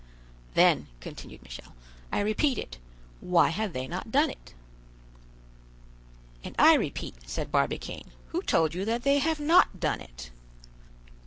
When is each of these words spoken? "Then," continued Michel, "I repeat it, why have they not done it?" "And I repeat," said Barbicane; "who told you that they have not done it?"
"Then," 0.55 0.87
continued 0.99 1.43
Michel, 1.43 1.75
"I 2.11 2.21
repeat 2.21 2.57
it, 2.57 2.79
why 3.19 3.49
have 3.49 3.71
they 3.71 3.87
not 3.87 4.11
done 4.11 4.31
it?" 4.31 4.55
"And 6.43 6.55
I 6.57 6.73
repeat," 6.73 7.29
said 7.29 7.51
Barbicane; 7.51 8.09
"who 8.29 8.41
told 8.41 8.73
you 8.73 8.83
that 8.85 9.03
they 9.03 9.19
have 9.19 9.39
not 9.39 9.79
done 9.79 10.01
it?" 10.01 10.31